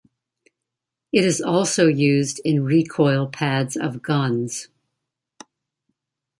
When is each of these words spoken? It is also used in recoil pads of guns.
It 1.13 1.23
is 1.23 1.41
also 1.41 1.85
used 1.85 2.41
in 2.43 2.63
recoil 2.63 3.27
pads 3.27 3.77
of 3.77 4.01
guns. 4.01 4.67